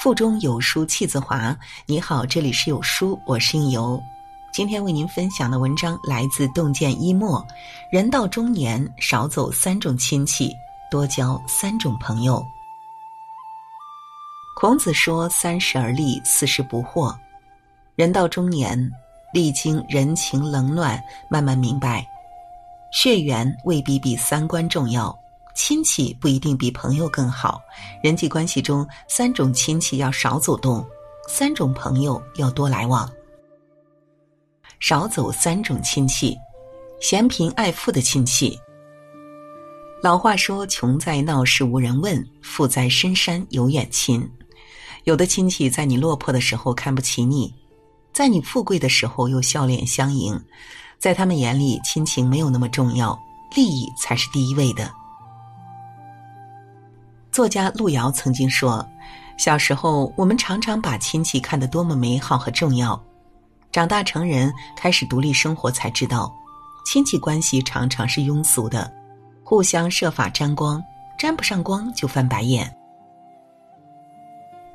[0.00, 1.54] 腹中有书气自华。
[1.84, 4.02] 你好，这里是有书，我是应由。
[4.50, 7.46] 今天为您分享的文章来自洞见一墨。
[7.92, 10.56] 人到中年，少走三种亲戚，
[10.90, 12.42] 多交三种朋友。
[14.56, 17.14] 孔子说：“三十而立，四十不惑。”
[17.94, 18.90] 人到中年，
[19.34, 22.08] 历经人情冷暖，慢慢明白，
[22.90, 25.14] 血缘未必比三观重要。
[25.62, 27.60] 亲戚不一定比朋友更好，
[28.02, 30.82] 人际关系中三种亲戚要少走动，
[31.28, 33.08] 三种朋友要多来往。
[34.80, 36.34] 少走三种亲戚，
[36.98, 38.58] 嫌贫爱富的亲戚。
[40.02, 44.26] 老话说：“穷在闹市无人问，富在深山有远亲。”
[45.04, 47.54] 有的亲戚在你落魄的时候看不起你，
[48.14, 50.42] 在你富贵的时候又笑脸相迎，
[50.98, 53.16] 在他们眼里，亲情没有那么重要，
[53.54, 54.90] 利益才是第一位的。
[57.32, 58.84] 作家路遥曾经说
[59.38, 63.00] ：“小时候，我们常常把亲戚看得多么美好和重要；
[63.70, 66.34] 长大成人，开始独立生活，才知道，
[66.84, 68.92] 亲戚关系常常是庸俗的，
[69.44, 70.82] 互相设法沾光，
[71.16, 72.68] 沾不上光就翻白眼。”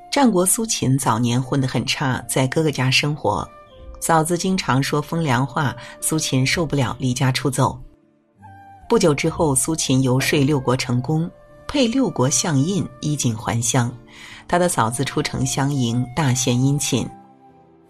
[0.09, 3.45] 战国苏秦早年混得很差，在哥哥家生活，
[3.99, 7.77] 嫂子经常说风凉话，苏秦受不了，离家出走。
[8.87, 11.29] 不久之后，苏秦游说六国成功。
[11.67, 13.91] 配六国相印，衣锦还乡。
[14.47, 17.07] 他的嫂子出城相迎，大献殷勤。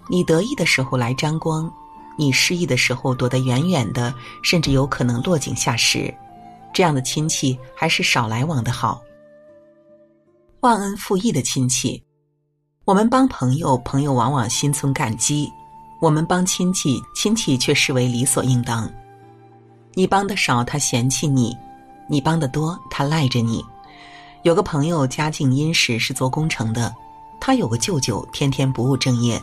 [0.07, 1.71] 你得意的时候来沾光，
[2.17, 6.13] 你失意的时候躲得远远的，甚至有可能落井下石。
[6.73, 9.01] 这样的亲戚还是少来往的好。
[10.61, 12.01] 忘恩负义的亲戚，
[12.85, 15.47] 我们帮朋友，朋友往往心存感激；
[16.01, 18.89] 我们帮亲戚，亲戚却视为理所应当。
[19.93, 21.55] 你帮的少，他嫌弃你。
[22.07, 23.63] 你帮的多，他赖着你。
[24.43, 26.93] 有个朋友家境殷实，是做工程的。
[27.39, 29.41] 他有个舅舅，天天不务正业。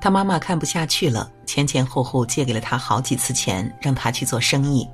[0.00, 4.88] 他妈妈看不下去了，前前后后借给了他好几次钱，让他去做生意。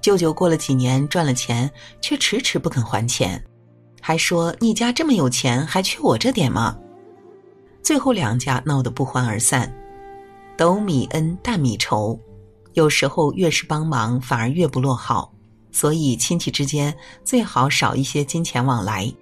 [0.00, 3.42] 舅舅过了几年赚了钱，却迟迟不肯还钱，
[4.00, 6.76] 还说：“你家这么有钱，还缺我这点吗？”
[7.82, 9.72] 最后两家闹得不欢而散。
[10.56, 12.18] 斗米恩，担米仇，
[12.74, 15.32] 有时候越是帮忙，反而越不落好。
[15.72, 16.94] 所以，亲戚之间
[17.24, 19.12] 最好少一些金钱往来。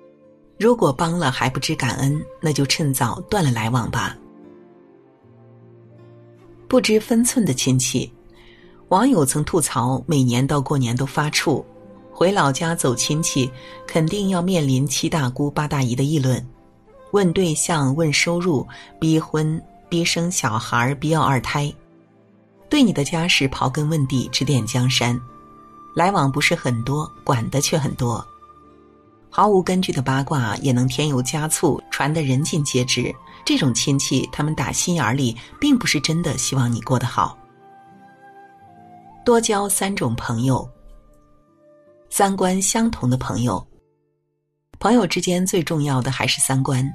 [0.59, 4.15] 如果帮了还不知感恩，那就趁早断了来往吧。
[6.69, 8.12] 不知分寸的亲戚，
[8.89, 11.65] 网友曾吐槽：每年到过年都发怵，
[12.12, 13.50] 回老家走亲戚，
[13.87, 16.47] 肯定要面临七大姑八大姨的议论，
[17.12, 18.66] 问对象、问收入、
[19.00, 21.72] 逼婚、逼生小孩、逼要二胎，
[22.69, 25.19] 对你的家事刨根问底，指点江山。
[25.95, 28.25] 来往不是很多，管的却很多，
[29.28, 33.15] 毫无根据的八卦也能添油加醋，传得人尽皆知。
[33.45, 37.37] 这种亲戚，他们打心眼里并不是真的希望你过得好。
[39.25, 40.69] 多交三种朋友，
[42.09, 43.67] 三观相同的朋友。
[44.78, 46.89] 朋友之间最重要的还是三观，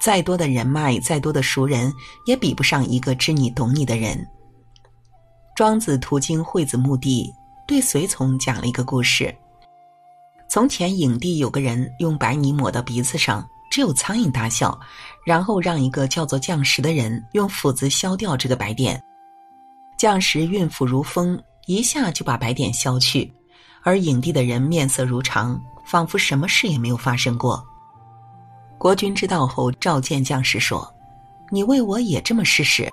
[0.00, 1.92] 再多的人脉，再多的熟人，
[2.26, 4.26] 也比不上一个知你懂你的人。
[5.54, 7.32] 庄子途经惠子墓地。
[7.66, 9.34] 对随从讲了一个故事。
[10.48, 14.78] 从前，影帝有个人用白泥抹到鼻子上，只有苍蝇大小，
[15.24, 19.02] 然后让一个叫做匠石的人用斧子削掉这个白点。
[19.96, 23.32] 匠石运斧如风，一下就把白点削去，
[23.82, 27.64] 而影帝的人面色如常，仿佛什么事也没有发生过。
[28.76, 30.92] 国君知道后，召见匠石说
[31.50, 32.92] ：“你为我也这么试试。”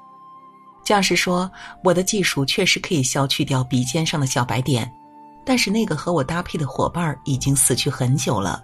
[0.91, 1.49] 将士说
[1.85, 4.91] ：“我的技术确实可以消去掉鼻尖上的小白点，
[5.45, 8.61] 但是那个和我搭配的伙伴已经死去很久了。”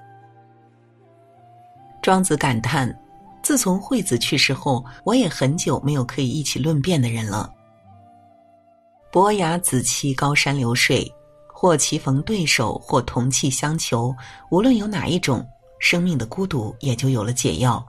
[2.03, 2.93] 庄子感叹
[3.41, 7.49] ：“自从惠子去世后，我也很久没有可以一起论辩的人了。”
[9.09, 11.09] 伯牙子期高山流水，
[11.47, 14.13] 或棋逢对手，或同气相求，
[14.51, 15.47] 无论有哪一种，
[15.79, 17.81] 生命的孤独也就有了解药。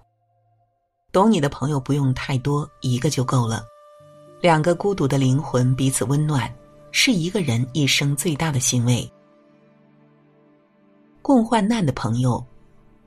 [1.11, 3.65] 懂你的朋友不用太多，一个就够了。
[4.41, 6.49] 两个孤独的灵魂彼此温暖，
[6.93, 9.11] 是一个人一生最大的欣慰。
[11.21, 12.45] 共患难的朋友，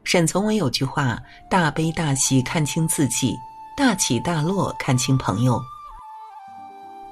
[0.03, 1.17] 沈从文有句话
[1.49, 3.33] ：“大悲大喜看清自己，
[3.77, 5.61] 大起大落看清朋友。”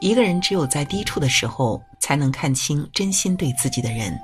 [0.01, 4.19] 一个人只有在低处的时候，才能看清真心对自己的人。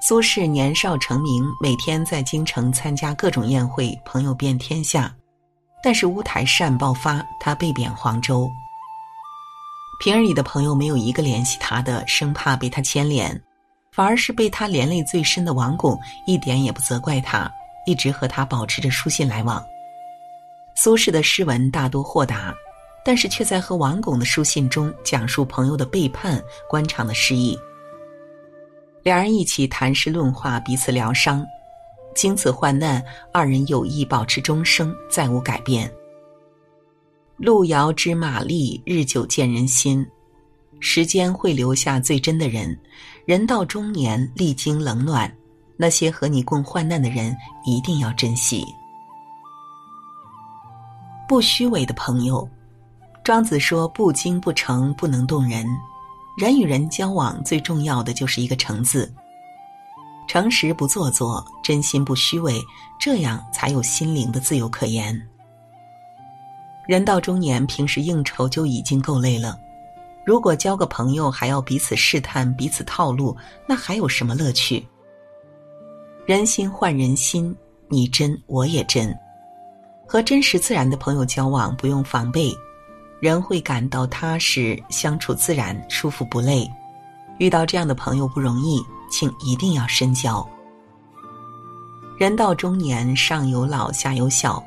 [0.00, 5.14] 苏轼年少成名，每天在京城参加各种宴会，朋友遍天下。
[5.84, 8.50] 但是乌台诗案爆发，他被贬黄州。
[10.00, 13.38] 平日里的朋友没有一个联系他的，生怕被他牵连，
[13.92, 17.52] 反而是被他连累最深的王巩一点也不责怪他，
[17.84, 19.62] 一直和他保持着书信来往。
[20.74, 22.54] 苏轼的诗文大多豁达，
[23.04, 27.58] 但是却在和王巩的书信中讲述朋友的背叛、官场的失意。
[29.02, 31.46] 两人一起谈诗论画，彼此疗伤。
[32.14, 33.02] 经此患难，
[33.32, 35.90] 二人有意保持终生，再无改变。
[37.36, 40.06] 路遥知马力，日久见人心。
[40.80, 42.78] 时间会留下最真的人。
[43.24, 45.34] 人到中年，历经冷暖，
[45.76, 47.34] 那些和你共患难的人，
[47.64, 48.64] 一定要珍惜。
[51.26, 52.46] 不虚伪的朋友，
[53.24, 55.66] 庄子说：“不精不诚，不能动人。”
[56.36, 59.10] 人与人交往，最重要的就是一个“诚”字。
[60.26, 62.60] 诚实不做作，真心不虚伪，
[62.98, 65.20] 这样才有心灵的自由可言。
[66.86, 69.58] 人到中年，平时应酬就已经够累了。
[70.24, 73.36] 如果交个朋友还要彼此试探、彼此套路，
[73.66, 74.86] 那还有什么乐趣？
[76.26, 77.54] 人心换人心，
[77.88, 79.14] 你真我也真。
[80.06, 82.54] 和真实自然的朋友交往，不用防备，
[83.20, 86.70] 人会感到踏实，相处自然，舒服不累。
[87.38, 88.82] 遇到这样的朋友不容易，
[89.14, 90.44] 请一定要深交。
[92.18, 94.60] 人到中年，上有老，下有小，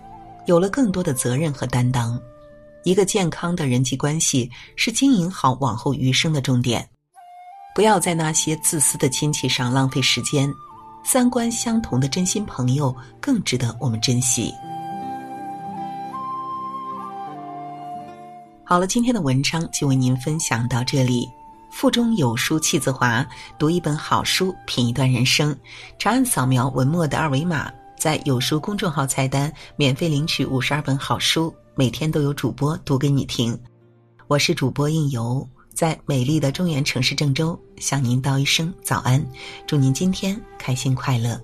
[0.46, 2.18] 有了更多的责任和担当。
[2.86, 6.88] 一个健康的人际关系是经营好往后余生的重点，
[7.76, 10.50] 不要在那些自私的亲戚上浪费时间，
[11.04, 14.54] 三观相同的真心朋友更值得我们珍惜。
[18.64, 21.28] 好了，今天的文章就为您分享到这里。
[21.78, 23.24] 腹中有书气自华，
[23.60, 25.56] 读一本好书，品一段人生。
[26.00, 31.54] 长按扫描文末的二维码，在有书公众号菜单免费领取五十二本好书。
[31.76, 33.56] 每天都有主播读给你听，
[34.26, 39.24] 我是主播应由，在美丽的中原城市郑州向您道一声早安，
[39.68, 41.40] 祝您今天开心快乐。